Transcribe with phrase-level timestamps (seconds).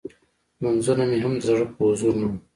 [0.59, 2.37] لمونځونه مې هم د زړه په حضور نه وو.